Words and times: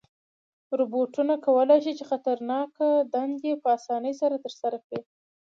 روبوټونه 0.79 1.33
کولی 1.45 1.77
شي 1.85 1.91
چې 1.97 2.03
خطرناکه 2.11 2.87
دندې 3.13 3.51
په 3.61 3.67
آسانۍ 3.77 4.13
سره 4.21 4.35
ترسره 4.45 4.77
کړي. 4.85 4.99